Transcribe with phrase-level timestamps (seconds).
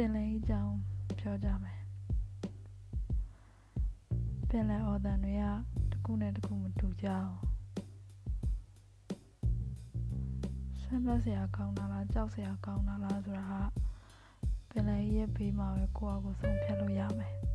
[0.00, 0.76] ပင်လယ်၏အကြောင်း
[1.18, 1.80] ပြောကြမယ်
[4.48, 5.44] ပင်လယ်အော်သံတွေက
[5.90, 13.60] တစ်ခုနဲ့တစ်ခုမတူကြဘူးဆမ်းသက်စရာကောင်းတာလားကြောက်စရာကောင်းတာလားဆိုတာ
[14.70, 17.45] ကပင်လယ်ရဲ့ဘေးမှာပဲကိုယ့်အကိုဆုံးဖြတ်လို့ရမယ်